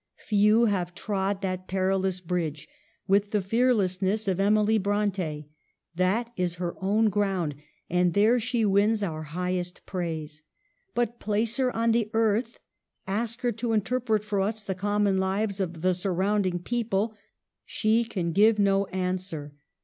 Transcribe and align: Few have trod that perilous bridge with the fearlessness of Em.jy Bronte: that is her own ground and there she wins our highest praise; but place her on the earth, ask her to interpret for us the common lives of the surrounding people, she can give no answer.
Few 0.17 0.65
have 0.65 0.95
trod 0.95 1.43
that 1.43 1.67
perilous 1.67 2.21
bridge 2.21 2.67
with 3.07 3.29
the 3.29 3.39
fearlessness 3.39 4.27
of 4.27 4.39
Em.jy 4.39 4.79
Bronte: 4.81 5.47
that 5.93 6.31
is 6.35 6.55
her 6.55 6.73
own 6.83 7.09
ground 7.11 7.53
and 7.87 8.15
there 8.15 8.39
she 8.39 8.65
wins 8.65 9.03
our 9.03 9.21
highest 9.37 9.85
praise; 9.85 10.41
but 10.95 11.19
place 11.19 11.57
her 11.57 11.71
on 11.75 11.91
the 11.91 12.09
earth, 12.15 12.57
ask 13.05 13.41
her 13.41 13.51
to 13.51 13.73
interpret 13.73 14.25
for 14.25 14.41
us 14.41 14.63
the 14.63 14.73
common 14.73 15.19
lives 15.19 15.59
of 15.59 15.81
the 15.83 15.93
surrounding 15.93 16.57
people, 16.57 17.15
she 17.63 18.03
can 18.03 18.31
give 18.31 18.57
no 18.57 18.87
answer. 18.87 19.53